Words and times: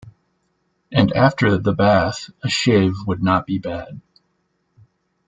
And 0.91 1.13
after 1.15 1.59
the 1.59 1.73
bath 1.73 2.31
a 2.43 2.49
shave 2.49 2.95
would 3.05 3.21
not 3.21 3.45
be 3.45 3.59
bad. 3.59 4.01